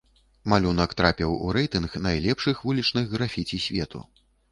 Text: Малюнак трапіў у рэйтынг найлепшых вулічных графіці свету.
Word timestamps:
Малюнак 0.51 0.93
трапіў 1.01 1.35
у 1.47 1.51
рэйтынг 1.57 1.97
найлепшых 2.05 2.63
вулічных 2.69 3.13
графіці 3.15 3.61
свету. 3.67 4.03